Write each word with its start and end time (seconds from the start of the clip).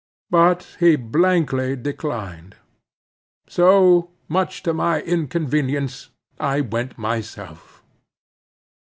But 0.31 0.77
he 0.79 0.95
blankly 0.95 1.75
declined. 1.75 2.55
So, 3.47 4.09
much 4.27 4.63
to 4.63 4.73
my 4.73 4.99
inconvenience, 5.01 6.09
I 6.39 6.61
went 6.61 6.97
myself. 6.97 7.83